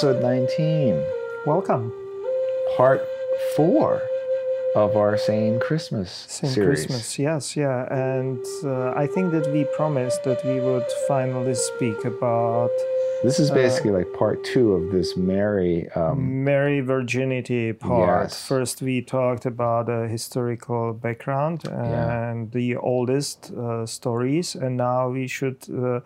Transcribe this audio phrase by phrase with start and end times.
[0.00, 1.04] Episode 19.
[1.44, 1.92] Welcome.
[2.74, 3.06] Part
[3.54, 4.00] four
[4.74, 6.86] of our Sane Christmas Same series.
[6.86, 7.84] Christmas, yes, yeah.
[7.92, 12.70] And uh, I think that we promised that we would finally speak about
[13.22, 15.86] This is basically like part two of this Mary.
[15.90, 18.30] Um, Mary Virginity part.
[18.30, 18.48] Yes.
[18.48, 25.26] First, we talked about the historical background and the oldest uh, stories, and now we
[25.26, 26.00] should uh,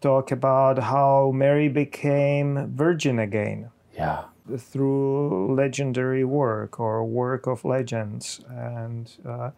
[0.00, 3.70] talk about how Mary became virgin again.
[3.96, 4.24] yeah.
[4.58, 8.40] through legendary work or work of legends.
[8.48, 9.50] And uh,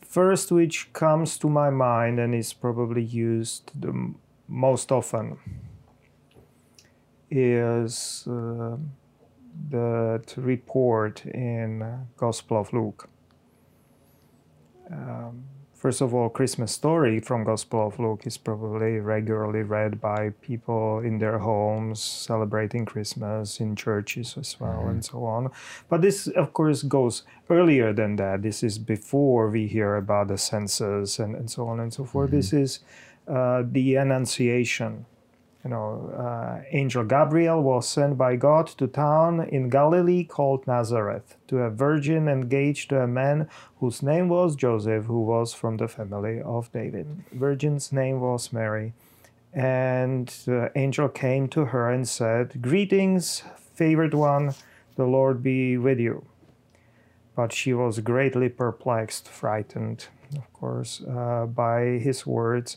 [0.00, 4.14] first, which comes to my mind and is probably used the
[4.48, 5.38] most often,
[7.30, 8.76] is uh,
[9.70, 13.08] that report in Gospel of Luke.
[15.82, 21.00] First of all, Christmas story from Gospel of Luke is probably regularly read by people
[21.00, 25.50] in their homes, celebrating Christmas in churches as well, and so on.
[25.88, 28.42] But this, of course, goes earlier than that.
[28.42, 32.30] This is before we hear about the census and, and so on and so forth.
[32.30, 32.78] This is
[33.26, 35.04] uh, the Annunciation.
[35.64, 41.36] You know, uh, Angel Gabriel was sent by God to town in Galilee called Nazareth
[41.46, 45.86] to a virgin engaged to a man whose name was Joseph, who was from the
[45.86, 47.06] family of David.
[47.30, 48.92] Virgin's name was Mary.
[49.52, 54.54] And the angel came to her and said, Greetings, favored one,
[54.96, 56.24] the Lord be with you.
[57.36, 62.76] But she was greatly perplexed, frightened, of course, uh, by his words,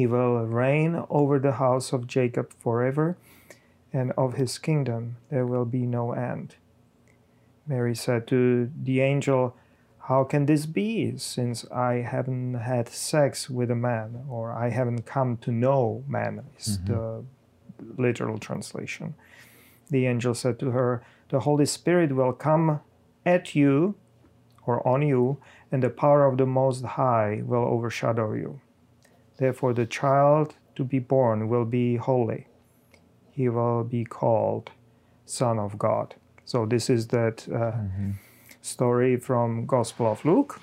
[0.00, 3.18] He will reign over the house of Jacob forever,
[3.92, 6.54] and of his kingdom there will be no end.
[7.66, 9.54] Mary said to the angel,
[10.08, 15.04] How can this be, since I haven't had sex with a man, or I haven't
[15.04, 16.94] come to know man, is mm-hmm.
[16.94, 17.24] the
[18.02, 19.14] literal translation.
[19.90, 22.80] The angel said to her, The Holy Spirit will come
[23.26, 23.96] at you,
[24.64, 28.62] or on you, and the power of the Most High will overshadow you.
[29.40, 32.46] Therefore, the child to be born will be holy.
[33.32, 34.70] He will be called
[35.24, 36.14] Son of God.
[36.44, 37.72] So this is that uh,
[38.60, 40.60] story from Gospel of Luke,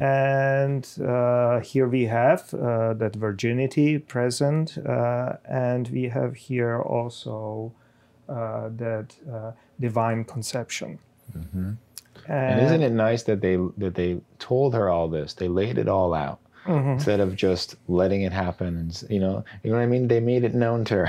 [0.00, 7.72] and uh, here we have uh, that virginity present, uh, and we have here also
[8.28, 10.98] uh, that uh, divine conception.
[12.26, 15.32] And isn't it nice that they that they told her all this?
[15.32, 18.76] They laid it all out instead of just letting it happen.
[18.76, 20.08] And you know, you know what I mean?
[20.08, 21.08] They made it known to her.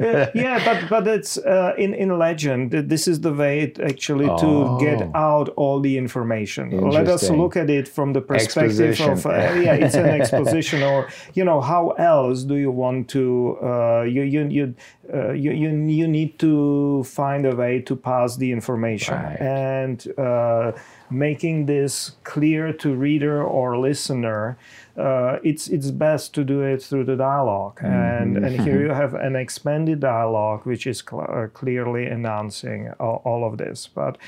[0.00, 2.70] Uh, yeah, but but it's uh, in in legend.
[2.70, 5.10] This is the way it actually to get Oh.
[5.14, 6.70] out all the information.
[6.90, 9.10] Let us look at it from the perspective Exposition.
[9.12, 9.30] of uh,
[9.60, 14.22] yeah, it's an exposition, or you know, how else do you want to uh, you
[14.22, 14.74] you you,
[15.12, 15.68] uh, you you
[16.00, 19.38] you need to find a way to pass the information Right.
[19.38, 20.72] and uh,
[21.10, 24.56] making this clear to reader or listener.
[24.96, 29.14] Uh, it's it's best to do it through the dialog and and here you have
[29.14, 33.88] an expanded dialogue which is cl- uh, clearly announcing all, all of this.
[33.88, 34.18] But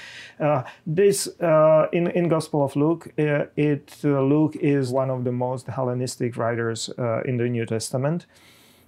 [0.40, 5.24] uh, this uh, in in gospel of luke uh, it uh, luke is one of
[5.24, 8.26] the most hellenistic writers uh, in the new testament.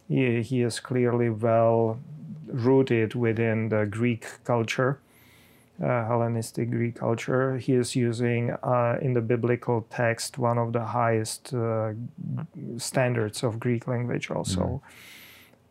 [0.09, 1.99] He, he is clearly well
[2.47, 5.01] rooted within the greek culture
[5.87, 7.59] Hellenistic Greek culture.
[7.59, 11.93] He is using uh, in the biblical text one of the highest uh,
[12.77, 14.83] standards of Greek language, also.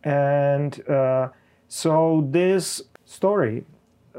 [0.04, 1.30] And uh,
[1.68, 3.64] so this story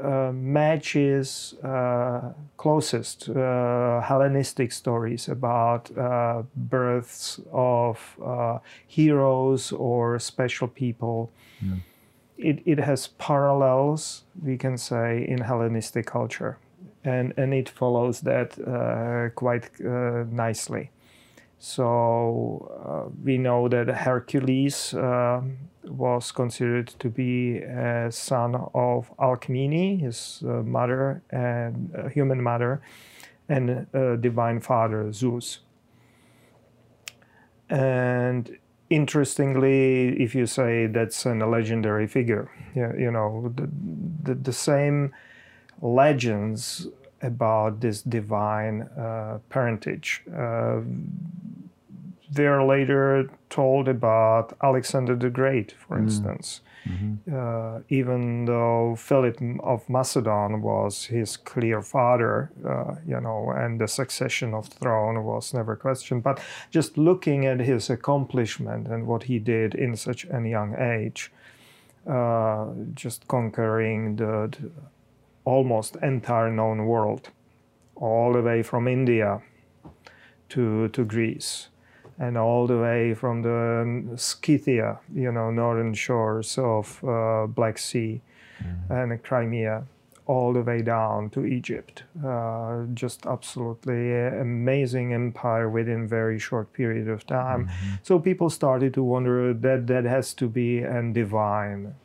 [0.01, 10.67] uh, matches uh, closest uh, Hellenistic stories about uh, births of uh, heroes or special
[10.67, 11.31] people
[12.37, 16.57] it, it has parallels, we can say, in Hellenistic culture.
[17.03, 20.91] And, and it follows that uh, quite uh, nicely.
[21.59, 29.99] So uh, we know that Hercules um was considered to be a son of Alcmene,
[29.99, 32.81] his uh, mother and uh, human mother,
[33.47, 35.59] and uh, divine father Zeus.
[37.69, 38.57] And
[38.89, 43.69] interestingly, if you say that's an, a legendary figure, yeah, you know, the,
[44.23, 45.13] the, the same
[45.81, 46.87] legends
[47.21, 50.23] about this divine uh, parentage.
[50.35, 50.81] Uh,
[52.31, 56.03] they're later told about Alexander the Great, for mm.
[56.03, 56.61] instance.
[56.87, 57.35] Mm-hmm.
[57.35, 63.87] Uh, even though Philip of Macedon was his clear father, uh, you know, and the
[63.87, 66.21] succession of throne was never questioned.
[66.21, 66.39] But
[66.69, 71.31] just looking at his accomplishment and what he did in such a young age,
[72.07, 74.69] uh, just conquering the, the
[75.43, 77.29] almost entire known world,
[77.95, 79.41] all the way from India
[80.49, 81.69] to to Greece
[82.17, 88.21] and all the way from the Scythia, you know, northern shores of uh, Black Sea
[88.63, 88.93] mm-hmm.
[88.93, 89.85] and Crimea,
[90.27, 92.03] all the way down to Egypt.
[92.25, 97.67] Uh, just absolutely amazing empire within very short period of time.
[97.67, 97.95] Mm-hmm.
[98.03, 101.95] So people started to wonder that that has to be a divine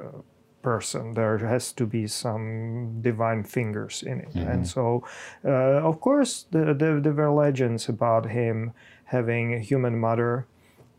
[0.00, 0.18] uh,
[0.62, 1.14] person.
[1.14, 4.34] There has to be some divine fingers in it.
[4.34, 4.50] Mm-hmm.
[4.50, 5.04] And so,
[5.44, 8.72] uh, of course, the, the, there were legends about him
[9.04, 10.46] having a human mother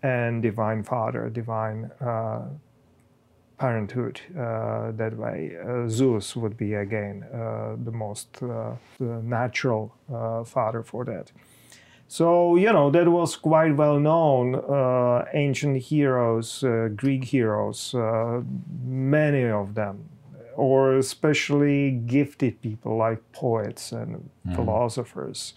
[0.03, 2.43] and divine father, divine uh,
[3.57, 5.55] parenthood uh, that way.
[5.57, 11.31] Uh, Zeus would be again uh, the most uh, natural uh, father for that.
[12.07, 14.61] So, you know, that was quite well known.
[15.33, 16.63] ancient heroes,
[16.95, 17.95] Greek heroes,
[18.85, 20.07] many of them,
[20.55, 24.55] or especially gifted people like poets and mm.
[24.55, 25.55] philosophers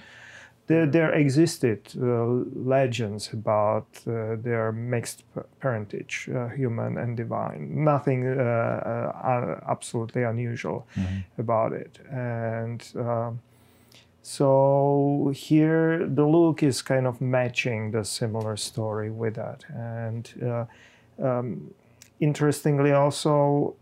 [0.69, 5.25] there, there existed uh, legends about uh, their mixed
[5.61, 7.85] parentage, uh, human and divine.
[7.85, 11.41] Nothing uh, uh, absolutely unusual mm-hmm.
[11.41, 11.99] about it.
[12.11, 13.41] And um,
[14.23, 19.65] so here the Luke is kind of matching the similar story with that.
[19.71, 21.75] And uh, um,
[22.21, 23.75] interestingly, also,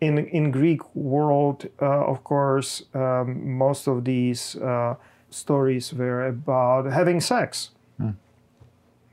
[0.00, 4.94] in in Greek world, uh, of course, um, most of these uh,
[5.30, 7.70] stories were about having sex.
[8.00, 8.14] Mm.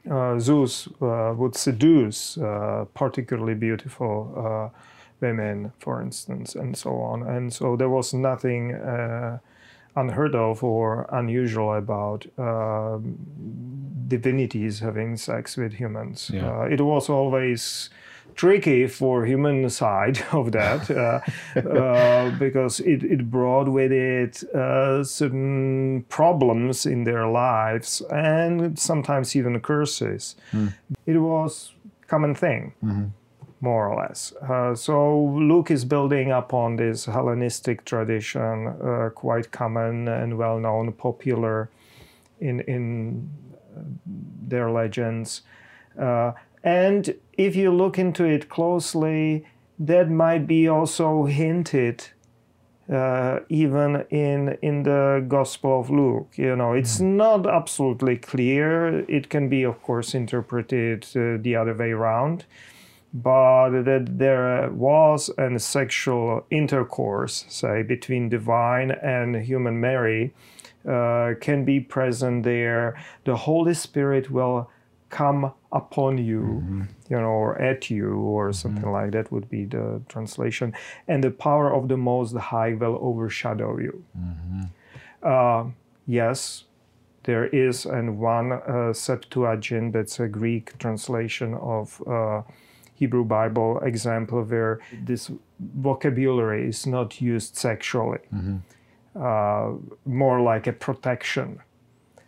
[0.10, 4.70] Uh, Zeus uh, would seduce uh, particularly beautiful uh,
[5.20, 7.24] women, for instance, and so on.
[7.24, 8.72] And so there was nothing
[9.96, 12.28] unheard of or unusual about
[14.08, 16.30] divinities having sex with humans.
[16.32, 16.66] Yeah.
[16.66, 17.90] it was always
[18.36, 21.20] tricky for human side of that uh,
[21.60, 29.36] uh, because it, it brought with it uh, certain problems in their lives and sometimes
[29.36, 30.36] even curses.
[30.52, 30.74] Mm.
[31.06, 31.74] It was
[32.08, 32.74] common thing.
[32.84, 33.06] Mm-hmm.
[33.62, 34.34] More or less.
[34.34, 40.92] Uh, so Luke is building upon this Hellenistic tradition, uh, quite common and well known,
[40.92, 41.70] popular
[42.40, 43.30] in in
[44.48, 45.42] their legends.
[46.00, 46.34] Uh,
[46.66, 49.46] and if you look into it closely,
[49.78, 52.08] that might be also hinted
[52.92, 56.34] uh, even in in the Gospel of Luke.
[56.36, 57.16] You know, it's mm.
[57.16, 59.00] not absolutely clear.
[59.10, 62.46] It can be, of course, interpreted uh, the other way around,
[63.14, 70.34] but that there was a sexual intercourse, say, between divine and human Mary,
[70.88, 72.96] uh, can be present there.
[73.24, 74.70] The Holy Spirit will
[75.10, 76.82] come upon you, mm-hmm.
[77.10, 78.54] you know, or at you, or mm-hmm.
[78.54, 79.04] something mm-hmm.
[79.04, 80.74] like that would be the translation.
[81.08, 84.04] And the power of the Most High will overshadow you.
[84.18, 84.62] Mm-hmm.
[85.22, 85.72] Uh,
[86.08, 86.64] yes,
[87.24, 92.44] there is and one uh, Septuagint that's a Greek translation of uh,
[92.94, 95.30] Hebrew Bible example where this
[95.60, 98.58] vocabulary is not used sexually, mm-hmm.
[99.16, 101.60] uh, more like a protection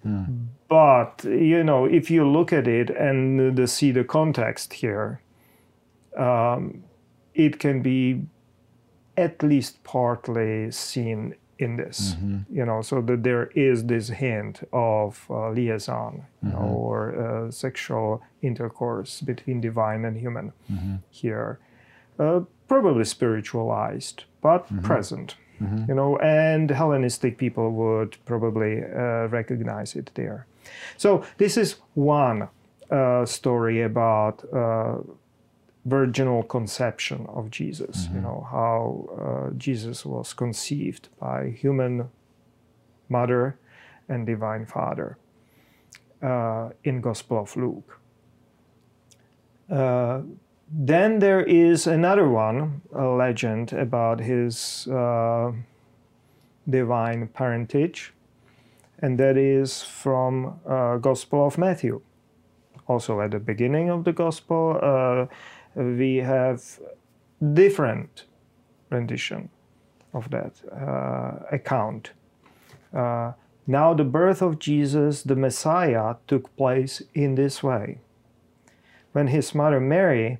[0.07, 0.47] Mm.
[0.67, 5.21] But you know, if you look at it and the, see the context here,
[6.17, 6.83] um,
[7.33, 8.23] it can be
[9.15, 12.15] at least partly seen in this.
[12.15, 12.55] Mm-hmm.
[12.55, 16.51] You know, so that there is this hint of uh, liaison mm-hmm.
[16.51, 20.95] know, or uh, sexual intercourse between divine and human mm-hmm.
[21.09, 21.59] here,
[22.19, 24.79] uh, probably spiritualized, but mm-hmm.
[24.79, 25.35] present.
[25.61, 25.85] Mm-hmm.
[25.89, 30.45] You know, and Hellenistic people would probably uh, recognize it there.
[30.97, 32.49] So this is one
[32.91, 34.97] uh, story about uh,
[35.85, 38.05] virginal conception of Jesus.
[38.05, 38.15] Mm-hmm.
[38.15, 42.09] You know how uh, Jesus was conceived by human
[43.09, 43.57] mother
[44.09, 45.17] and divine Father
[46.21, 47.99] uh, in Gospel of Luke.
[50.69, 55.53] Then there is another one, a legend about his uh,
[56.69, 58.13] divine parentage,
[58.99, 62.01] and that is from uh, Gospel of Matthew.
[62.87, 65.25] Also, at the beginning of the Gospel, uh,
[65.81, 66.79] we have
[67.53, 68.25] different
[68.89, 69.49] rendition
[70.13, 72.11] of that uh, account.
[72.93, 73.31] Uh,
[73.67, 77.99] now, the birth of Jesus, the Messiah, took place in this way.
[79.13, 80.39] When his mother Mary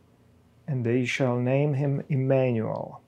[0.67, 3.01] and they shall name him Emmanuel.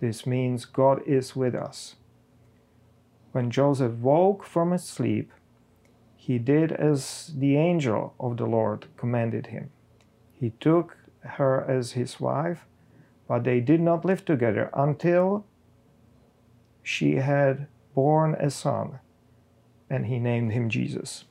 [0.00, 1.96] This means God is with us.
[3.32, 5.32] When Joseph woke from his sleep,
[6.16, 9.70] he did as the angel of the Lord commanded him.
[10.32, 12.66] He took her as his wife,
[13.28, 15.44] but they did not live together until
[16.82, 18.98] she had born a son,
[19.88, 21.24] and he named him Jesus.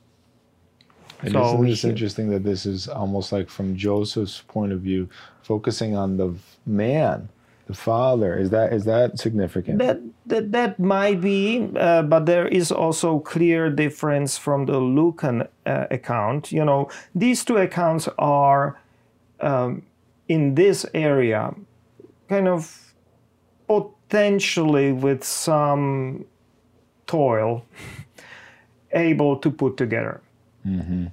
[1.22, 5.08] And so isn't this interesting that this is almost like from Joseph's point of view,
[5.42, 6.34] focusing on the
[6.66, 7.28] man,
[7.66, 8.38] the father?
[8.38, 9.78] Is that is that significant?
[9.78, 15.46] That that, that might be, uh, but there is also clear difference from the Lucan
[15.66, 16.52] uh, account.
[16.52, 18.78] You know, these two accounts are
[19.40, 19.82] um,
[20.28, 21.54] in this area
[22.28, 22.94] kind of
[23.66, 26.24] potentially with some
[27.06, 27.64] toil
[28.92, 30.20] able to put together.
[30.66, 31.06] Mm-hmm.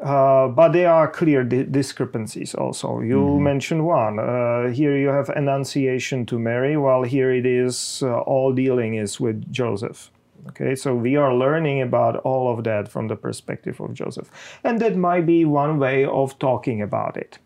[0.00, 3.00] Uh, but there are clear di- discrepancies also.
[3.00, 3.44] You mm-hmm.
[3.44, 4.18] mentioned one.
[4.18, 9.20] Uh, here you have Annunciation to Mary, while here it is uh, all dealing is
[9.20, 10.10] with Joseph.
[10.48, 14.30] Okay, so we are learning about all of that from the perspective of Joseph.
[14.64, 17.38] And that might be one way of talking about it.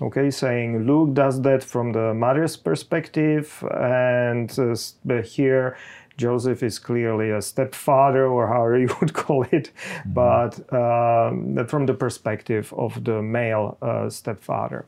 [0.00, 5.76] Okay, saying Luke does that from the mother's perspective, and uh, here
[6.16, 10.12] Joseph is clearly a stepfather, or however you would call it, mm-hmm.
[10.12, 14.86] but um, from the perspective of the male uh, stepfather.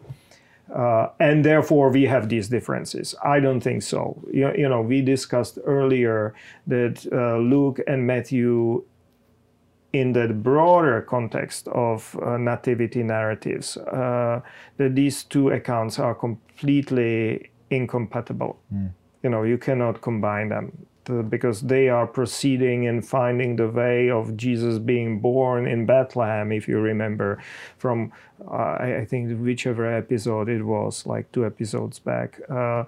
[0.75, 3.15] Uh, and therefore we have these differences.
[3.25, 4.23] I don't think so.
[4.31, 6.35] You, you know, we discussed earlier
[6.67, 8.85] that uh, Luke and Matthew,
[9.95, 14.41] in the broader context of uh, nativity narratives, uh,
[14.77, 18.59] that these two accounts are completely incompatible.
[18.73, 18.91] Mm.
[19.23, 24.37] You know, you cannot combine them because they are proceeding and finding the way of
[24.37, 27.43] Jesus being born in Bethlehem, if you remember
[27.77, 28.13] from,
[28.51, 32.41] uh, I, think, whichever episode it was, like two episodes back.
[32.49, 32.85] Uh,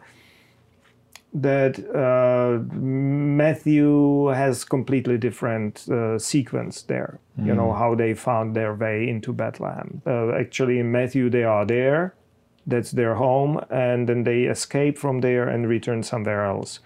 [1.33, 7.21] that uh, Matthew has completely different uh, sequence there.
[7.39, 7.47] Mm.
[7.47, 7.79] You know mm.
[7.79, 10.03] how they found their way into Bethlehem.
[10.07, 12.15] Uh, actually, in Matthew they are there,
[12.67, 16.81] that's their home, and then they escape from there and return somewhere else.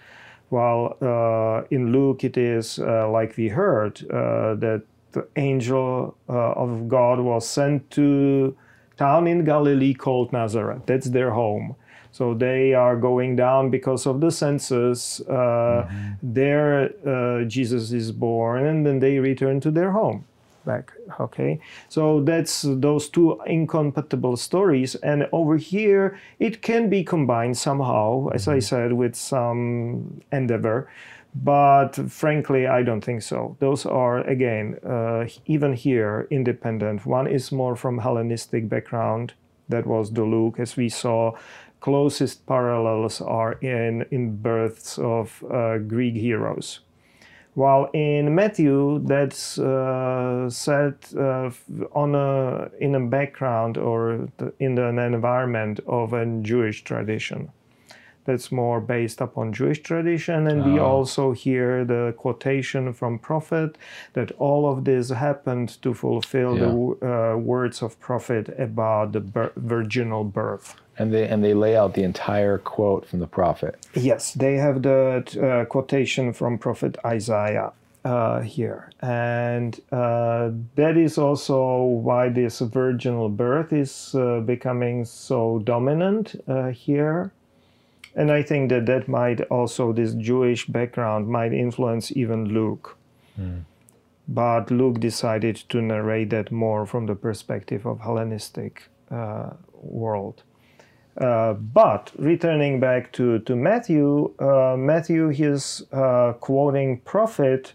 [0.49, 6.87] While uh, in Luke, it is uh, like we heard uh, that the angel of
[6.89, 8.55] God was sent to
[8.97, 10.83] town in Galilee called Nazareth.
[10.85, 11.75] That's their home.
[12.11, 15.19] So they are going down because of the census.
[15.21, 16.33] Uh, mm-hmm.
[16.33, 20.25] There, uh, Jesus is born, and then they return to their home
[20.65, 21.59] back okay?
[21.89, 28.47] So that's those two incompatible stories and over here it can be combined somehow as
[28.47, 28.59] i mm-hmm.
[28.61, 30.89] said with some endeavor
[31.35, 33.57] but frankly i don't think so.
[33.59, 37.05] Those are again uh, even here independent.
[37.05, 39.33] One is more from hellenistic background.
[39.67, 41.33] That was the luke as we saw.
[41.81, 46.79] Closest parallels are in in births of uh, greek heroes
[47.55, 51.49] while in Matthew, that's uh, set uh,
[51.93, 54.27] on a in a background or
[54.59, 57.51] in an environment of a Jewish tradition.
[58.25, 60.71] That's more based upon Jewish tradition, and oh.
[60.71, 63.77] we also hear the quotation from prophet
[64.13, 66.65] that all of this happened to fulfill yeah.
[66.65, 71.93] the uh, words of prophet about the virginal birth and they and they lay out
[71.93, 73.75] the entire quote from the prophet.
[73.93, 81.17] Yes, they have the uh, quotation from prophet Isaiah uh, here, and uh, that is
[81.17, 87.31] also why this virginal birth is uh, becoming so dominant uh, here.
[88.15, 92.97] And I think that that might also, this Jewish background might influence even Luke.
[93.39, 93.65] Mm.
[94.27, 100.43] But Luke decided to narrate that more from the perspective of Hellenistic uh, world.
[101.17, 107.73] Uh, but returning back to, to Matthew, uh, Matthew is uh, quoting prophet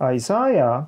[0.00, 0.86] Isaiah,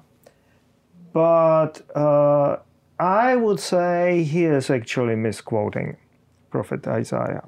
[1.13, 2.57] but uh,
[2.99, 5.97] I would say he is actually misquoting
[6.51, 7.45] prophet Isaiah.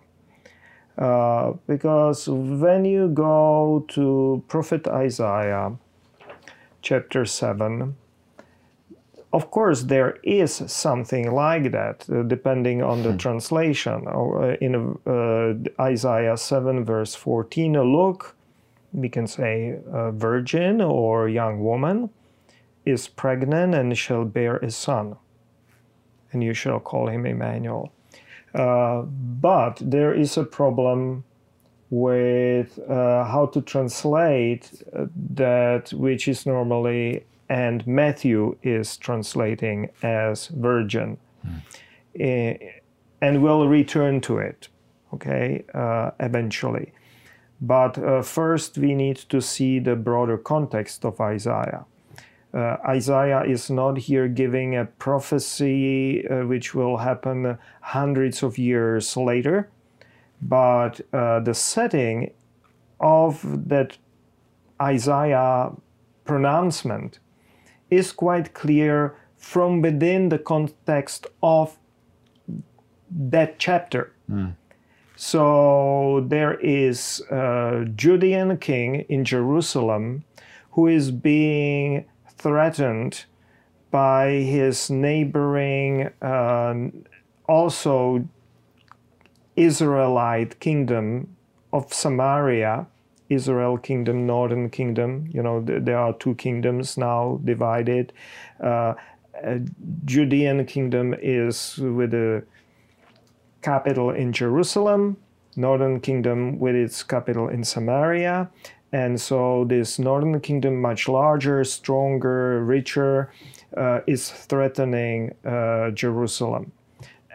[0.99, 5.76] Uh, because when you go to prophet Isaiah,
[6.83, 7.95] chapter 7,
[9.33, 13.19] of course, there is something like that, uh, depending on the hmm.
[13.19, 14.09] translation.
[14.09, 18.35] Uh, in uh, Isaiah 7, verse 14, look,
[18.93, 22.11] we can say a virgin or young woman
[22.87, 25.17] is pregnant and shall bear a son,
[26.33, 27.93] and you shall call him Emmanuel.
[28.55, 31.25] Uh, but there is a problem
[31.90, 40.49] with uh, how to translate uh, that, which is normally and Matthew is translating as
[40.49, 41.19] virgin.
[41.47, 42.73] Mm.
[43.21, 44.69] and we'll return to it,
[45.14, 46.93] okay, uh, eventually.
[47.61, 51.85] But uh, first, we need to see the broader context of Isaiah.
[52.55, 59.17] Uh, Isaiah is not here giving a prophecy uh, which will happen hundreds of years
[59.17, 59.69] later,
[60.40, 62.33] but uh, the setting
[63.00, 63.99] of that
[64.81, 65.73] Isaiah
[66.25, 67.19] pronouncement
[67.90, 71.78] is quite clear from within the context of
[73.11, 74.12] that chapter.
[74.31, 74.55] Mm.
[75.16, 80.25] So there is a Judean king in Jerusalem
[80.72, 82.05] who is being
[82.38, 83.24] threatened
[83.90, 86.74] by his neighboring, uh,
[87.46, 88.29] also
[89.57, 91.37] Israelite kingdom
[91.72, 92.87] of Samaria
[93.29, 95.29] Israel kingdom, northern kingdom.
[95.31, 98.12] You know, th- there are two kingdoms now divided.
[98.61, 98.94] Uh,
[100.05, 102.44] Judean kingdom is with the
[103.62, 105.16] capital in Jerusalem,
[105.57, 108.51] northern kingdom with its capital in Samaria.
[108.92, 113.31] And so this northern kingdom, much larger, stronger, richer,
[113.77, 116.72] uh, is threatening uh, Jerusalem.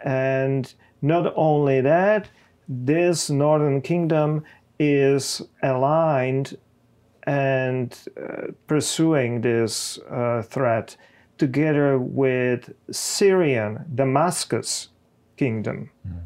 [0.04, 2.28] And not only that,
[2.68, 4.44] this northern kingdom
[4.78, 6.56] is aligned
[7.24, 10.96] and uh, pursuing this uh, threat
[11.38, 14.88] together with Syrian Damascus
[15.36, 15.90] kingdom.
[16.06, 16.22] Mm.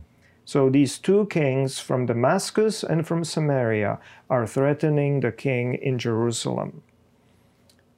[0.49, 3.99] So these two kings from Damascus and from Samaria
[4.31, 6.83] are threatening the king in Jerusalem.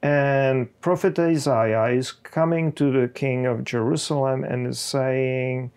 [0.01, 5.71] And Prophet Isaiah is coming to the king of Jerusalem and is saying,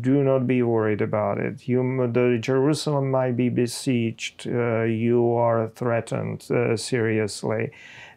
[0.00, 1.68] do not be worried about it.
[1.68, 4.48] You, the Jerusalem might be besieged.
[4.48, 7.70] Uh, you are threatened uh, seriously,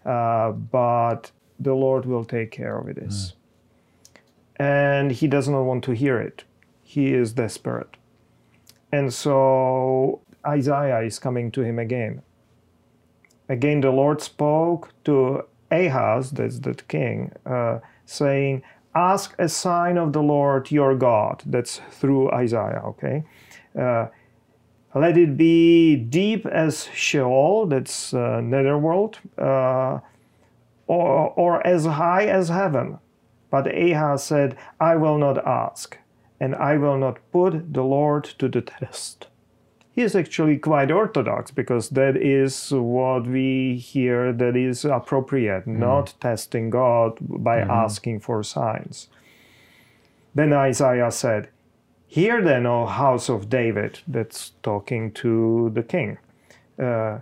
[0.04, 3.36] uh, but the Lord will take care of this.
[4.16, 4.66] Mm.
[4.66, 6.44] And he does not want to hear it.
[6.82, 7.98] He is desperate,
[8.92, 12.22] and so Isaiah is coming to him again.
[13.48, 18.64] Again, the Lord spoke to Ahaz, that's the king, uh, saying,
[18.96, 21.44] ask a sign of the Lord your God.
[21.46, 23.24] That's through Isaiah, okay?
[23.78, 24.08] Uh,
[24.96, 30.00] let it be deep as Sheol, that's uh, netherworld, uh,
[30.88, 32.98] or, or as high as heaven.
[33.52, 35.98] But Ahaz said, I will not ask,
[36.40, 39.28] and I will not put the Lord to the test
[40.00, 45.78] he is actually quite orthodox because that is what we hear that is appropriate, mm.
[45.78, 47.70] not testing God by mm-hmm.
[47.70, 49.10] asking for signs.
[50.34, 51.50] Then Isaiah said,
[52.08, 56.18] Hear then, O house of David, that's talking to the king.
[56.82, 57.20] Uh,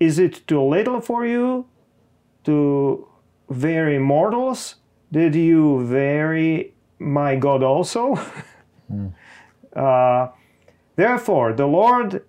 [0.00, 1.66] is it too little for you
[2.42, 3.06] to
[3.48, 4.74] vary mortals?
[5.12, 8.18] Did you vary my God also?
[8.90, 9.12] mm.
[9.76, 10.28] uh,
[10.98, 12.24] Therefore, the Lord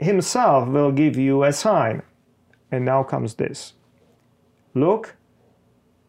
[0.00, 2.02] Himself will give you a sign.
[2.72, 3.74] And now comes this
[4.74, 5.14] Look,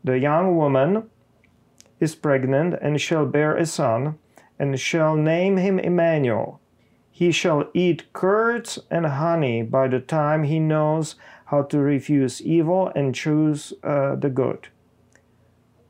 [0.04, 1.10] the young woman
[2.00, 4.18] is pregnant and shall bear a son,
[4.58, 6.60] and shall name him Emmanuel.
[7.12, 12.92] He shall eat curds and honey by the time he knows how to refuse evil
[12.96, 14.70] and choose uh, the good.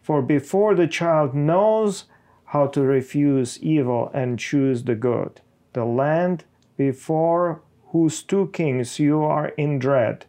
[0.10, 2.06] For before the child knows
[2.46, 5.40] how to refuse evil and choose the good,
[5.74, 6.46] the land
[6.78, 10.26] before whose two kings you are in dread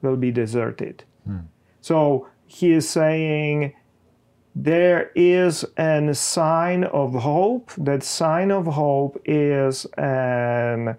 [0.00, 1.02] will be deserted.
[1.26, 1.38] Hmm.
[1.80, 3.72] So he is saying
[4.54, 7.72] there is a sign of hope.
[7.76, 10.96] That sign of hope is an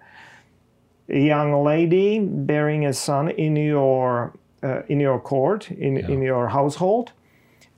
[1.08, 6.10] young lady bearing a son in your uh, in your court in Yeah.
[6.10, 7.12] in your household,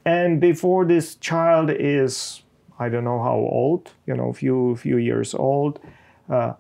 [0.05, 2.43] and before this child is
[2.79, 5.81] I don't know how old, you know, few few years old.
[6.29, 6.55] Uh,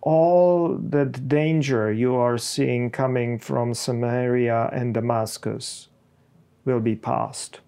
[0.00, 5.88] all the danger you are seeing coming from Samaria and Damascus
[6.64, 7.60] will be past.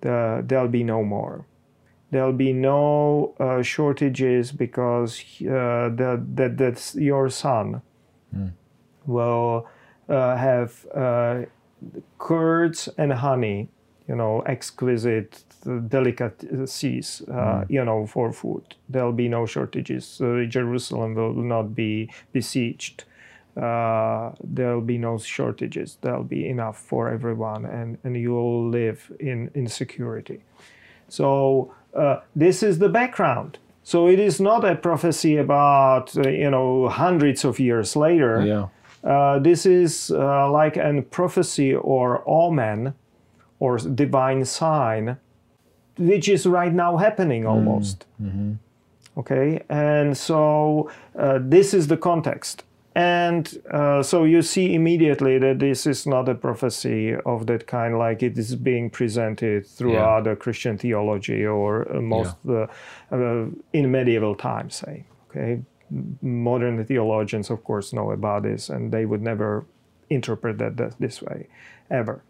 [0.00, 1.44] The, there'll be no more.
[2.10, 7.82] There'll be no uh, shortages because uh, that, that that's your son
[9.06, 9.66] will
[10.08, 11.42] uh, have uh,
[12.18, 13.68] curds and honey,
[14.08, 15.44] you know, exquisite
[15.88, 18.74] delicacies, uh, you know, for food.
[18.88, 20.20] There'll be no shortages.
[20.20, 23.04] Uh, Jerusalem will not be besieged.
[23.56, 25.98] Uh, there'll be no shortages.
[26.00, 30.42] There'll be enough for everyone, and, and you'll live in, in security.
[31.08, 33.58] So uh, this is the background.
[33.82, 38.44] So it is not a prophecy about uh, you know hundreds of years later.
[38.44, 38.68] Yeah.
[39.02, 42.94] Uh, this is uh, like a prophecy or omen
[43.60, 45.16] or divine sign,
[45.96, 48.06] which is right now happening almost.
[49.16, 52.64] Okay, and so uh, this is the context.
[52.94, 57.96] And uh, so you see immediately that this is not a prophecy of that kind,
[57.98, 62.66] like it is being presented throughout the Christian theology or uh, most uh,
[63.12, 65.04] uh, in medieval times, say.
[65.30, 65.62] Okay,
[66.22, 69.64] modern theologians, of course, know about this, and they would never
[70.10, 71.46] interpret that this way,
[71.90, 72.22] ever.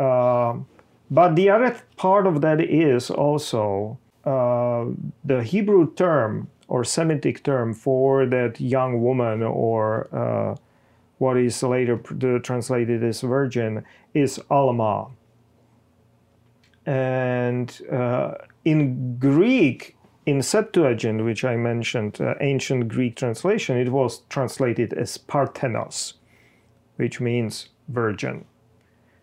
[0.00, 0.66] Um,
[1.10, 4.86] but the other part of that is also uh,
[5.24, 10.56] the Hebrew term or Semitic term for that young woman or uh,
[11.18, 11.98] what is later
[12.42, 13.84] translated as virgin
[14.14, 15.08] is Alma.
[16.86, 18.34] And uh,
[18.64, 25.18] in Greek, in Septuagint, which I mentioned, uh, ancient Greek translation, it was translated as
[25.18, 26.14] Parthenos,
[26.96, 28.46] which means virgin.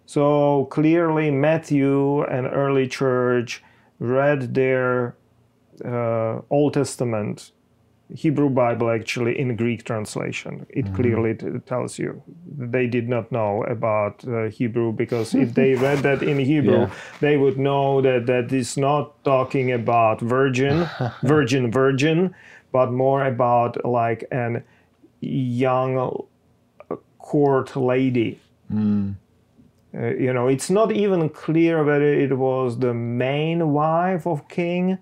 [0.07, 3.61] So clearly, Matthew and early church
[3.99, 5.15] read their
[5.83, 7.51] uh, Old Testament,
[8.15, 10.65] Hebrew Bible actually in Greek translation.
[10.69, 12.23] It clearly t- tells you
[12.57, 16.89] they did not know about uh, Hebrew because if they read that in Hebrew, Yeah.
[17.19, 20.87] they would know that that is not talking about virgin,
[21.21, 22.33] virgin, virgin,
[22.71, 24.63] but more about like an
[25.19, 25.97] young
[26.89, 28.39] uh, court lady.
[29.97, 34.97] Uh, you know, it's not even clear whether it was the main wife of king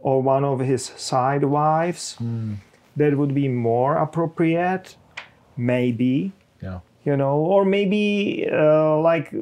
[0.00, 2.16] or one of his side wives.
[2.96, 4.96] That would be more appropriate,
[5.56, 6.32] maybe.
[6.62, 6.80] Yeah.
[7.04, 9.32] You know, or maybe uh, like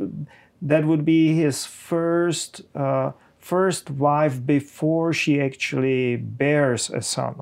[0.63, 7.35] that would be his first uh, first wife before she actually bears a son.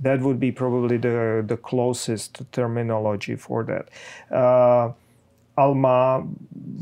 [0.00, 3.88] That would be probably the the closest terminology for that.
[5.58, 6.26] Alma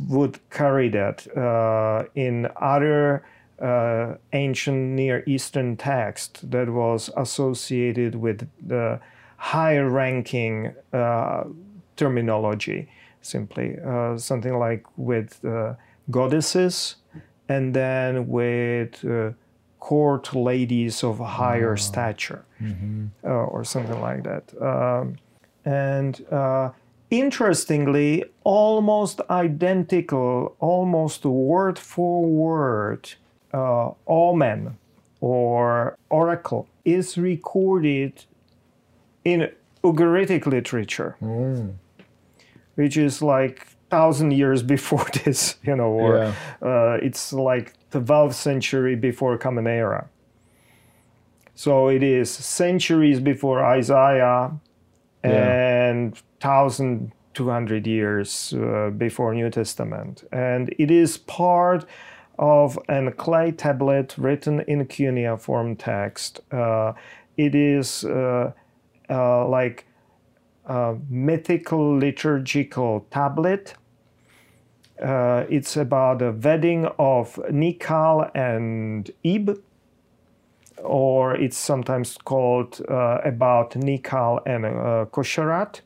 [0.08, 3.24] would carry that uh, in other
[3.60, 9.00] uh, ancient Near Eastern text that was associated with the
[9.38, 11.44] higher ranking uh,
[11.96, 12.88] terminology,
[13.22, 15.74] simply uh, something like with uh,
[16.10, 16.96] goddesses
[17.48, 19.30] and then with uh,
[19.80, 22.44] court ladies of higher stature
[23.24, 24.44] uh, or something like that.
[24.60, 25.16] Um,
[25.64, 26.70] and uh,
[27.10, 33.14] interestingly, almost identical, almost word for word,
[33.52, 34.76] uh, omen
[35.20, 38.24] or oracle is recorded
[39.24, 39.50] in
[39.82, 41.16] Ugaritic literature,
[42.74, 46.32] which is like thousand years before this, you know, or Yeah.
[46.62, 50.08] uh, it's like the 12th century before Common Era.
[51.54, 54.52] So it is centuries before Isaiah
[55.24, 55.88] Yeah.
[55.88, 60.24] and 1200 years uh, before New Testament.
[60.32, 61.84] And it is part
[62.38, 66.40] of an clay tablet written in cuneiform text.
[66.52, 66.92] Uh,
[67.36, 68.52] it is uh,
[69.08, 69.86] uh, like
[70.66, 73.74] a mythical liturgical tablet.
[75.02, 79.62] Uh, it's about the wedding of Nikal and Ib,
[80.82, 85.80] or it's sometimes called uh, about Nikal and uh, Kosharat.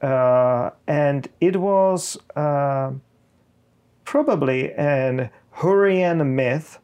[0.00, 2.90] Uh, and it was uh,
[4.04, 6.78] probably an Hurrian myth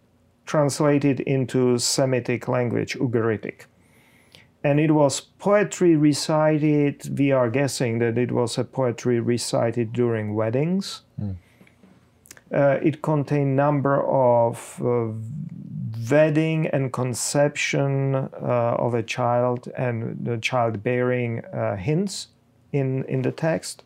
[0.47, 3.67] translated into Semitic language, Ugaritic.
[4.65, 10.35] And it was poetry recited, we are guessing that it was a poetry recited during
[10.35, 11.03] weddings.
[12.53, 15.09] Uh, it contains number of uh,
[16.11, 22.29] wedding and conception uh, of a child and the childbearing uh, hints
[22.73, 23.83] in, in the text.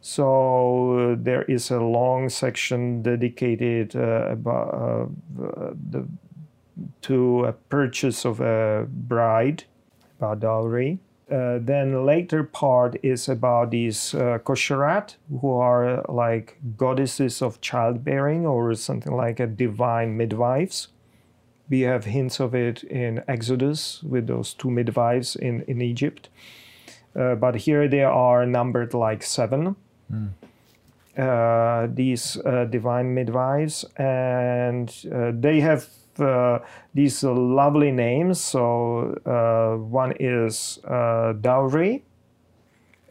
[0.00, 5.10] So uh, there is a long section dedicated uh, about,
[5.90, 6.06] the,
[7.02, 9.64] to a purchase of a bride,
[10.18, 10.98] about dowry.
[11.30, 17.60] Uh, then later part is about these uh, kosherat, who are uh, like goddesses of
[17.62, 20.88] childbearing or something like a divine midwives.
[21.70, 26.28] We have hints of it in Exodus with those two midwives in, in Egypt.
[27.16, 29.76] Uh, but here they are numbered like seven.
[30.12, 30.28] Mm.
[31.16, 34.90] Uh, these uh, divine midwives, and
[35.40, 35.88] they have
[36.94, 38.40] these lovely names.
[38.40, 42.04] So uh, one is uh, dowry,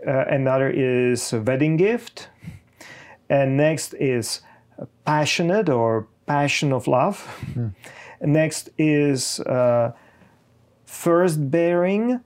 [0.06, 2.30] another is wedding gift,
[3.30, 4.42] and next is
[5.06, 7.28] passionate or passion of love.
[7.54, 7.74] Mm.
[8.22, 9.42] Next is
[10.86, 12.22] first bearing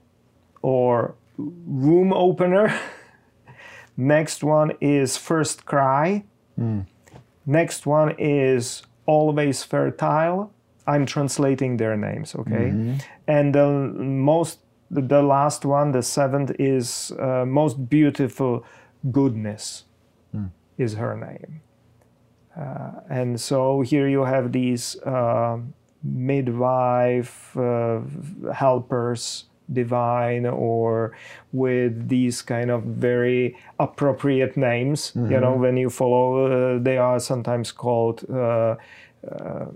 [0.62, 2.74] or womb opener.
[3.96, 6.24] Next one is first cry.
[6.58, 6.86] Mm.
[7.46, 10.52] Next one is always fertile.
[10.88, 12.70] I'm translating their names, okay?
[12.72, 12.94] Mm-hmm.
[13.26, 18.64] And the most, the last one, the seventh, is uh, most beautiful
[19.12, 19.84] goodness
[20.34, 20.50] mm.
[20.78, 21.60] is her name.
[22.58, 25.58] Uh, and so here you have these uh,
[26.02, 28.00] midwife uh,
[28.54, 31.12] helpers divine or
[31.52, 35.30] with these kind of very appropriate names mm-hmm.
[35.30, 38.76] you know when you follow uh, they are sometimes called uh,
[39.30, 39.66] uh,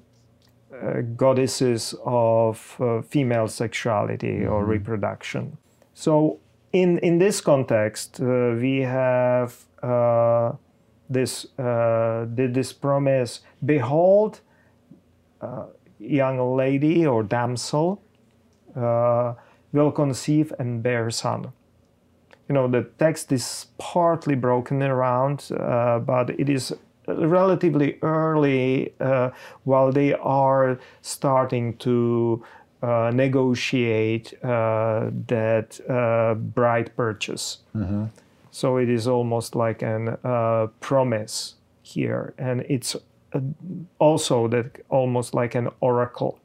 [1.17, 4.53] goddesses of uh, female sexuality mm-hmm.
[4.53, 5.57] or reproduction.
[5.95, 6.41] So,
[6.73, 9.55] in, in this context, uh, we have
[11.11, 14.41] this, this promise Behold,
[15.99, 18.03] young lady or damsel
[18.75, 21.53] will conceive and bear son
[22.49, 26.75] you know the text is partly broken around uh, but it is
[27.07, 29.31] relatively early uh,
[29.65, 32.45] while they are starting to
[32.83, 37.59] uh, negotiate uh, that uh, bride purchase.
[37.77, 38.07] Mm-hmm.
[38.51, 42.97] So it is almost like an uh, promise here, and it's
[43.33, 43.41] uh,
[44.01, 46.41] also that almost like an oracle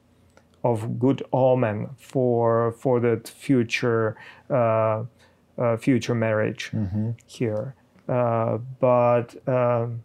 [0.64, 4.16] of good omen for for that future
[5.80, 7.12] future marriage mm-hmm.
[7.26, 7.74] here.
[8.06, 10.04] but um,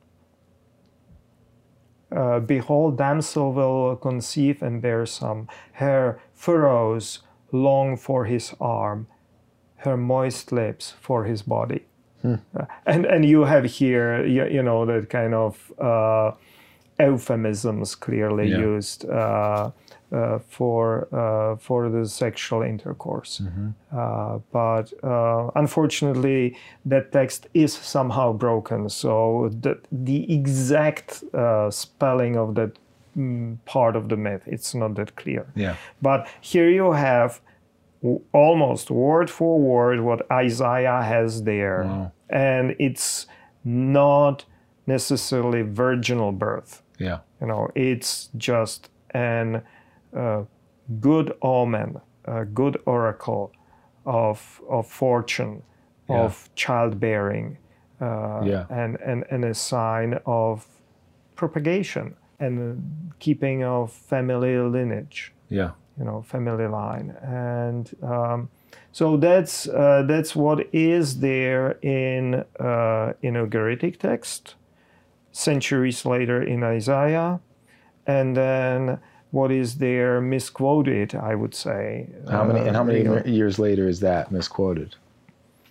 [2.15, 5.49] uh, behold, damsel will conceive and bear some.
[5.75, 7.21] Her furrows
[7.53, 9.07] long for his arm,
[9.77, 11.87] her moist lips for his body.
[12.23, 12.37] Hmm.
[12.57, 16.33] Uh, and and you have here, you, you know, that kind of uh,
[17.03, 18.59] euphemisms clearly yeah.
[18.59, 19.09] used.
[19.09, 19.71] Uh,
[20.13, 23.41] uh, for uh, for the sexual intercourse.
[23.43, 23.71] Mm-hmm.
[23.97, 28.91] Uh, but uh, unfortunately, that text is somehow broken.
[28.91, 32.79] So the the exact uh, spelling of that
[33.17, 35.47] mm, part of the myth it's not that clear.
[35.55, 35.77] Yeah.
[36.03, 37.41] But here you have
[38.33, 42.13] almost word for word what Isaiah has there, wow.
[42.29, 43.27] and it's
[43.65, 44.45] not
[44.87, 46.82] necessarily virginal birth.
[46.99, 47.19] Yeah.
[47.41, 49.63] You know, it's just an
[50.13, 50.45] a
[51.01, 53.53] good omen, a good oracle
[54.05, 55.63] of, of fortune,
[56.09, 56.21] yeah.
[56.21, 57.57] of childbearing,
[58.01, 58.67] uh, yeah.
[58.69, 60.67] and, and, and a sign of
[61.35, 65.33] propagation and keeping of family lineage.
[65.49, 65.71] Yeah.
[65.99, 67.17] You know, family line.
[67.23, 68.51] And um,
[68.93, 74.57] so that's, uh, that's what is there in, uh, in Ugaritic text,
[75.33, 77.41] centuries later in Isaiah,
[78.07, 79.01] and then
[79.33, 82.09] what is there misquoted, I would say.
[82.31, 84.95] How many and how many uh, years later is that misquoted?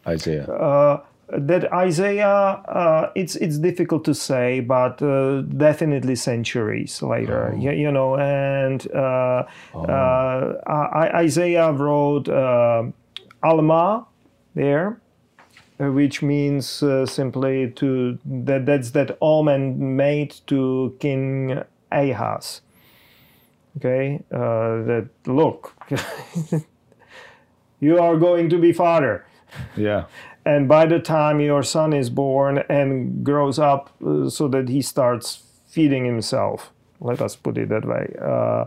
[0.08, 0.46] Isaiah.
[0.46, 7.54] Uh, that Isaiah, uh, it's it's difficult to say, but uh, definitely centuries later.
[7.54, 7.58] Oh.
[7.58, 9.44] You, you, know, and uh,
[9.74, 9.86] oh.
[9.86, 12.28] Uh, Isaiah wrote
[13.44, 14.06] Alma
[14.56, 15.00] there,
[15.90, 22.62] which means simply to that that's that omen made to King Ahaz
[23.78, 25.74] okay uh, that look
[27.80, 29.26] you are going to be father.
[29.76, 30.06] Yeah.
[30.44, 34.82] And by the time your son is born and grows up uh, so that he
[34.82, 38.66] starts feeding himself let us put it that way uh,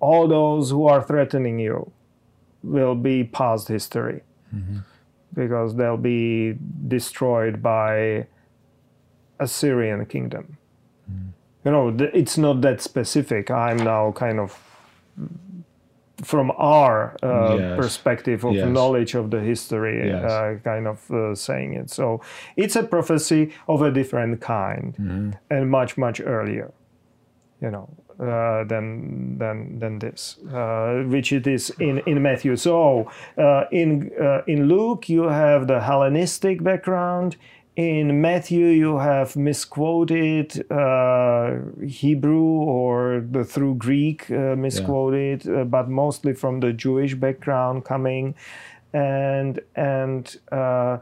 [0.00, 1.92] all those who are threatening you
[2.62, 4.22] will be past history.
[4.54, 4.78] Mm-hmm.
[5.34, 6.54] Because they'll be
[6.88, 8.26] destroyed by
[9.38, 10.58] assyrian kingdom
[11.64, 13.50] You know, it's not that specific.
[13.50, 14.50] I'm now kind of
[16.24, 17.76] from our uh, Yes.
[17.76, 18.66] perspective of Yes.
[18.66, 20.24] knowledge of the history, Yes.
[20.24, 21.90] uh, kind of uh, saying it.
[21.90, 22.20] So
[22.56, 25.30] it's a prophecy of a different kind Mm-hmm.
[25.50, 26.72] and much much earlier,
[27.62, 27.88] you know,
[28.20, 32.56] uh, than than than this, uh, which it is in in Matthew.
[32.56, 37.36] So uh, in uh, in Luke you have the Hellenistic background.
[37.76, 41.52] In Matthew, you have misquoted uh,
[41.82, 48.34] Hebrew or the through Greek uh, misquoted, uh, but mostly from the Jewish background coming,
[48.92, 50.98] and and uh,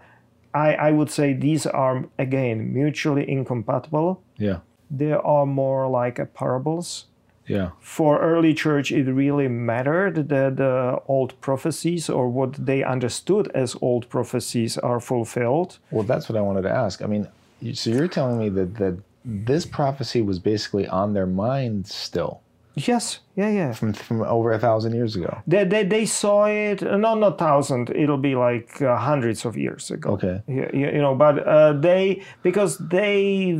[0.54, 4.22] I I would say these are again mutually incompatible.
[4.36, 4.60] Yeah.
[4.90, 7.07] They are more like a parables.
[7.48, 7.70] Yeah.
[7.80, 13.76] For early church, it really mattered that the old prophecies or what they understood as
[13.80, 15.78] old prophecies are fulfilled.
[15.90, 17.02] Well, that's what I wanted to ask.
[17.02, 17.26] I mean,
[17.72, 22.40] so you're telling me that that this prophecy was basically on their mind still
[22.86, 23.72] Yes, yeah, yeah.
[23.72, 25.42] from from over a thousand years ago.
[25.46, 29.90] They, they, they saw it, no, not thousand, it'll be like uh, hundreds of years
[29.90, 30.10] ago.
[30.10, 30.42] Okay.
[30.46, 33.52] You, you you know, but uh, they, because they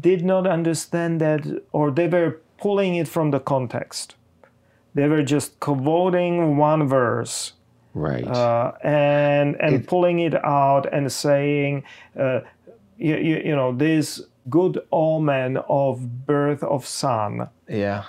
[0.00, 4.14] did not understand that, or they were pulling it from the context.
[4.94, 7.54] They were just quoting one verse
[7.94, 8.26] Right.
[8.26, 11.82] uh, and and It- pulling it out and saying,
[12.18, 12.40] uh,
[12.98, 18.02] you, you, you know, this good omen of birth of son yeah.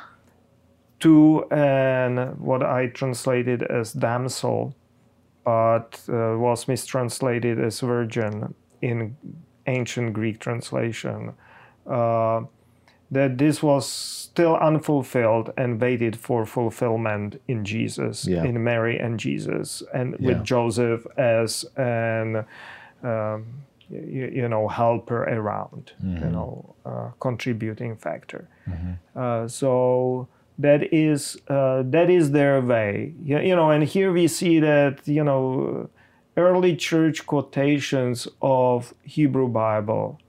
[1.00, 4.74] to an what I translated as damsel,
[5.46, 9.16] but uh, was mistranslated as virgin in
[9.68, 11.34] ancient Greek translation.
[11.86, 12.42] Uh,
[13.14, 18.44] that this was still unfulfilled and waited for fulfillment in Jesus, Yeah.
[18.50, 20.28] in Mary and Jesus, and Yeah.
[20.28, 22.46] with Joseph as an
[23.04, 23.46] um,
[23.90, 26.24] you, you know helper around, Mm-hmm.
[26.24, 28.48] you know, uh, contributing factor.
[29.16, 33.70] Uh, so that is uh, that is their way, you, you know.
[33.72, 35.90] And here we see that you know
[36.38, 40.20] early church quotations of Hebrew Bible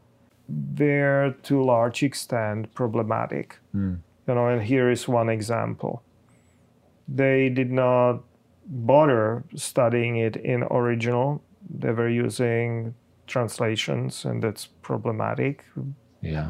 [0.49, 3.59] were to a large extent problematic.
[3.73, 3.95] Hmm.
[4.27, 6.03] You know, and here is one example.
[7.09, 8.23] They did not
[8.67, 11.43] bother studying it in original.
[11.69, 12.95] They were using
[13.27, 15.65] translations, and that's problematic
[16.23, 16.49] Yeah.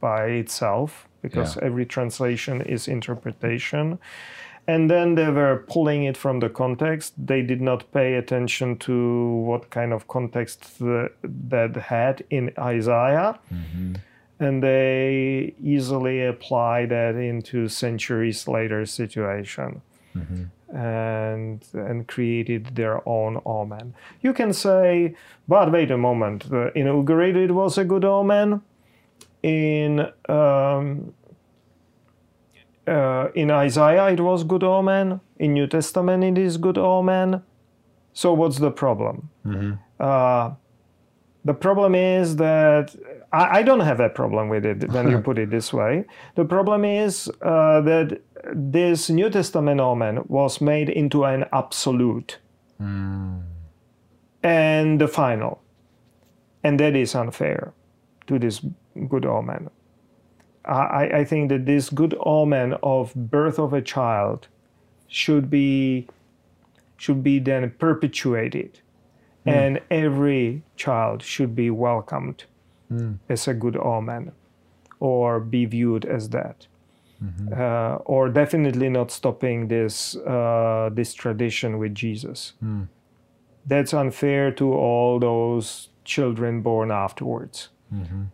[0.00, 1.64] by itself because Yeah.
[1.66, 3.98] every translation is interpretation.
[4.70, 7.14] And then they were pulling it from the context.
[7.26, 8.94] They did not pay attention to
[9.48, 11.10] what kind of context the,
[11.48, 13.32] that had in Isaiah.
[13.52, 13.94] Mm-hmm.
[14.38, 19.82] And they easily apply that into centuries later situation
[20.16, 20.76] mm-hmm.
[20.76, 23.94] and and created their own omen.
[24.22, 25.14] You can say,
[25.48, 28.62] but wait a moment, uh, in the inaugurated was a good omen.
[29.42, 31.12] In um,
[32.90, 35.20] uh, in Isaiah it was good omen.
[35.38, 37.42] In New Testament it is good omen.
[38.12, 39.30] So what's the problem?
[39.98, 40.50] Uh,
[41.44, 42.94] the problem is that
[43.32, 46.04] I, I don't have a problem with it when you put it this way.
[46.34, 48.20] The problem is uh, that
[48.52, 52.38] this New Testament omen was made into an absolute
[54.42, 55.62] and the final.
[56.64, 57.72] And that is unfair
[58.26, 58.60] to this
[59.08, 59.70] good omen.
[60.70, 64.48] I, I think that this good omen of birth of a child
[65.08, 66.06] should be
[66.96, 68.80] should be then perpetuated.
[69.44, 69.50] Hmm.
[69.50, 72.44] And every child should be welcomed
[72.88, 73.14] hmm.
[73.28, 74.32] as a good omen
[75.00, 76.66] or be viewed as that.
[77.22, 77.52] Mm-hmm.
[77.52, 82.54] Uh, or definitely not stopping this uh, this tradition with jesus.
[82.60, 82.84] Hmm.
[83.66, 88.24] That's unfair to all those children born afterwards mm-hmm.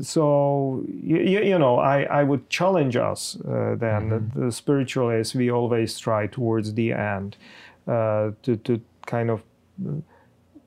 [0.00, 4.08] So you, you, know I, I would challenge us uh, then.
[4.08, 7.36] The, the spiritualists we always try towards the end
[7.86, 9.42] uh, to, to kind of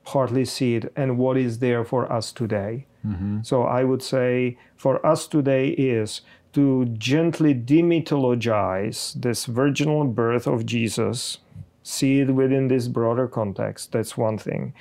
[0.03, 2.86] partly see it and what is there for us today.
[3.43, 6.22] So i would say for us today is
[6.53, 11.39] to gently demythologize this virginal birth of jesus
[11.84, 13.91] see it within this broader context.
[13.91, 14.74] That's one thing.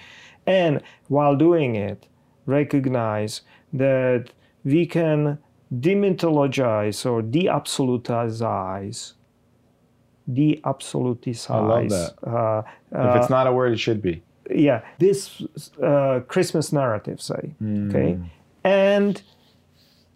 [0.46, 2.06] And while doing it
[2.46, 3.42] recognize
[3.72, 4.30] that
[4.64, 5.38] we can
[5.74, 9.14] demythologize or de-absolutize
[10.32, 12.14] de-absolutize I love that.
[12.28, 12.62] uh,
[12.92, 14.22] if it's not a word, it should be.
[14.50, 15.42] yeah this
[15.82, 17.54] uh, christmas narrative say
[17.88, 18.18] okay
[18.64, 19.22] and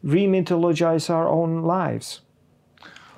[0.04, 2.20] remythologize our own lives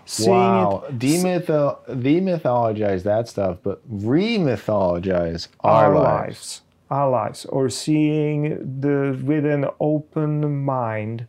[0.08, 0.84] Seeing wow.
[0.92, 6.04] demythologize that stuff, but remythologize our, our, lives.
[6.04, 6.62] lives.
[6.90, 11.26] Our lives or seeing the with an open mind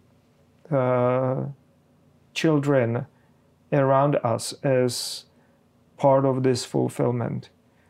[0.71, 1.45] uh,
[2.33, 3.05] children
[3.71, 5.25] around us as
[5.97, 7.49] part of this fulfillment.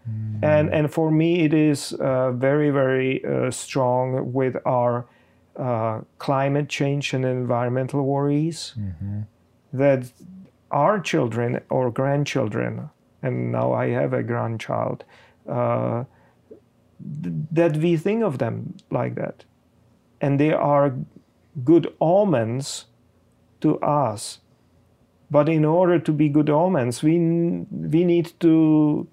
[0.09, 0.43] Mm.
[0.43, 5.05] And, and for me, it is uh, very, very uh, strong with our
[5.57, 9.21] uh, climate change and environmental worries mm-hmm.
[9.73, 10.05] that
[10.71, 12.89] our children or grandchildren,
[13.21, 15.03] and now I have a grandchild,
[15.49, 16.03] uh,
[17.23, 19.45] th- that we think of them like that.
[20.21, 20.95] And they are
[21.63, 22.85] good omens
[23.61, 24.39] to us.
[25.29, 29.07] But in order to be good omens, we, we need to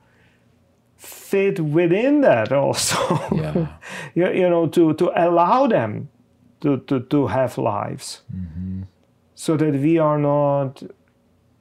[0.96, 3.20] fit within that also.
[3.34, 3.66] Yeah.
[4.14, 6.08] you, you, know, to, to allow them
[6.60, 8.82] to, to, to have lives mm-hmm.
[9.34, 10.82] so that we are not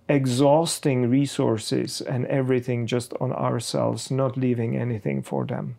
[0.07, 5.77] exhausting resources and everything just on ourselves, not leaving anything for them.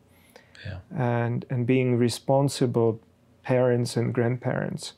[0.65, 0.79] Yeah.
[0.97, 3.01] And, and being responsible
[3.43, 4.95] parents and grandparents.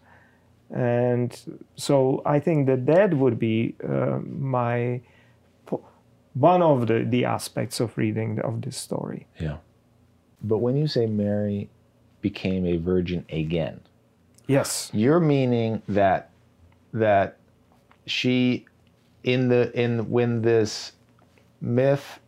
[0.70, 1.38] And
[1.76, 5.00] so I think that that would be uh, my
[6.36, 9.26] one of the, the aspects of reading of this story.
[9.40, 9.56] Yeah.
[10.42, 11.70] But when you say Mary
[12.20, 13.80] became a virgin again,
[14.46, 16.30] yes, you're meaning that
[16.92, 17.38] that
[18.04, 18.66] she
[19.24, 20.92] in the in when this
[21.60, 22.20] myth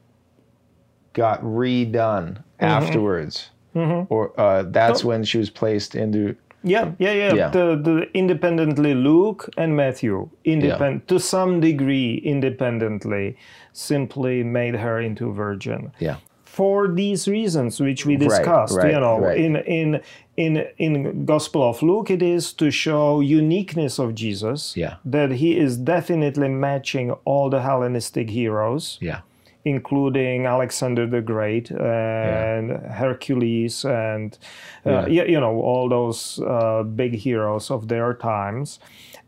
[1.18, 2.64] got redone mm-hmm.
[2.64, 4.12] afterwards, mm-hmm.
[4.12, 6.36] or uh, that's so, when she was placed into.
[6.64, 7.34] Yeah, yeah, yeah.
[7.34, 7.50] yeah.
[7.50, 11.16] The, the independently Luke and Matthew, independent yeah.
[11.16, 13.36] to some degree, independently,
[13.72, 15.92] simply made her into virgin.
[15.98, 16.16] Yeah
[16.58, 19.38] for these reasons which we discussed right, right, you know right.
[19.38, 20.00] in in
[20.36, 25.56] in in gospel of luke it is to show uniqueness of jesus yeah that he
[25.56, 29.20] is definitely matching all the hellenistic heroes yeah
[29.64, 32.92] including alexander the great and yeah.
[32.92, 34.38] hercules and
[34.86, 35.24] uh, yeah.
[35.24, 38.78] you know all those uh, big heroes of their times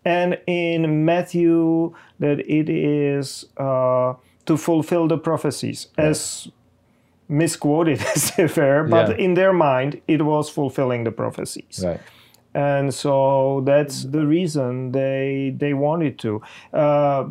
[0.05, 4.14] and in matthew that it is uh,
[4.47, 6.49] to fulfill the prophecies as
[7.31, 9.24] misquoted as if fair, but yeah.
[9.24, 11.83] in their mind it was fulfilling the prophecies.
[11.85, 12.01] Right.
[12.53, 17.24] And so that's the reason they they wanted to uh,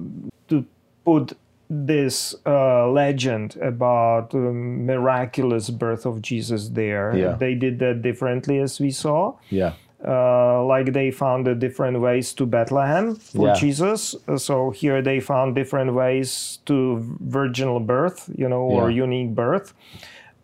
[0.47, 0.65] to
[1.03, 1.33] put
[1.69, 7.15] this uh, legend about the miraculous birth of Jesus there.
[7.15, 7.35] Yeah.
[7.35, 9.35] They did that differently as we saw.
[9.49, 9.73] Yeah.
[10.05, 13.53] Uh, like they found different ways to Bethlehem for yeah.
[13.53, 14.15] Jesus.
[14.37, 19.03] So here they found different ways to virginal birth, you know, or yeah.
[19.03, 19.73] unique birth.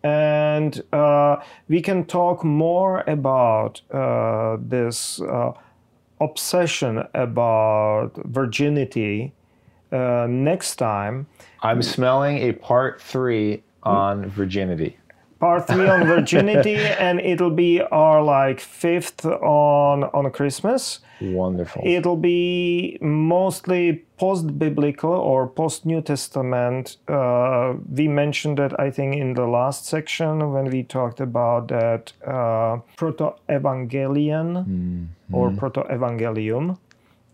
[0.02, 1.36] And uh,
[1.68, 5.52] we can talk more about uh, this uh,
[6.20, 9.32] obsession about virginity
[9.96, 11.26] uh, next time.
[11.62, 14.98] I'm smelling a part three on virginity
[15.38, 21.00] part three on virginity, and it'll be our like fifth on on Christmas.
[21.20, 21.82] Wonderful.
[21.84, 26.96] It'll be mostly post biblical or post New Testament.
[27.08, 32.12] Uh, we mentioned that I think in the last section when we talked about that
[32.26, 35.34] uh, proto evangelion mm-hmm.
[35.34, 36.76] or proto evangelium,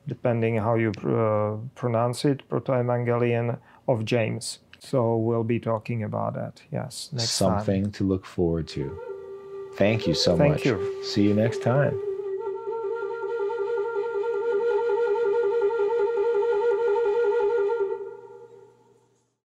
[0.06, 4.60] depending how you uh, pronounce it, proto evangelion of James.
[4.78, 6.60] So we'll be talking about that.
[6.72, 7.92] Yes, next Something time.
[7.92, 8.98] to look forward to.
[9.76, 10.62] Thank you so Thank much.
[10.62, 11.04] Thank you.
[11.04, 12.11] See you next time.